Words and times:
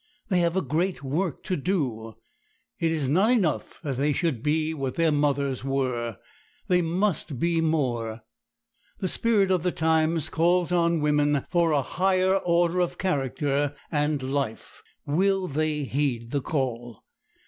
They 0.29 0.39
have 0.39 0.57
a 0.57 0.63
great 0.63 1.03
work 1.03 1.43
to 1.43 1.55
do. 1.55 2.15
It 2.79 2.89
is 2.91 3.07
not 3.07 3.29
enough 3.29 3.79
that 3.83 3.97
they 3.97 4.13
should 4.13 4.41
be 4.41 4.73
what 4.73 4.95
their 4.95 5.11
mothers 5.11 5.63
were—they 5.63 6.81
must 6.81 7.37
be 7.37 7.61
more. 7.61 8.21
The 8.97 9.07
spirit 9.07 9.51
of 9.51 9.61
the 9.61 9.71
times 9.71 10.27
calls 10.27 10.71
on 10.71 11.01
women 11.01 11.45
for 11.51 11.71
a 11.71 11.83
higher 11.83 12.35
order 12.37 12.79
of 12.81 12.97
character 12.97 13.75
and 13.91 14.23
life. 14.23 14.81
Will 15.05 15.47
they 15.47 15.83
heed 15.83 16.31
the 16.31 16.41
call? 16.41 17.03